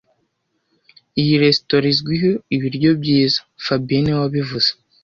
[1.21, 4.69] Iyi resitora izwiho ibiryo byiza fabien niwe wabivuze